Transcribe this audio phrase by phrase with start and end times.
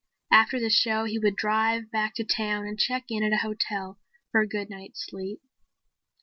[0.31, 3.99] After the show he would drive back to town and check in at a hotel
[4.31, 5.41] for a good night's sleep.